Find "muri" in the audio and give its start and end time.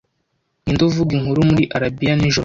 1.49-1.63